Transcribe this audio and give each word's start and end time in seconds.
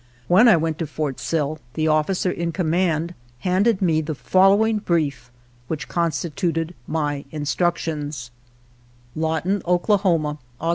When 0.27 0.47
I 0.47 0.57
went 0.57 0.79
to 0.79 0.87
Fort 0.87 1.19
Sill 1.19 1.59
the 1.75 1.87
officer 1.87 2.31
in 2.31 2.51
command 2.53 3.13
handed 3.41 3.83
me 3.83 4.01
the 4.01 4.15
following 4.15 4.79
brief, 4.79 5.29
which 5.67 5.87
constituted 5.87 6.73
my 6.87 7.23
instructions: 7.29 8.31
Lawton, 9.15 9.61
Oklahoma, 9.67 10.39
Aug. 10.59 10.69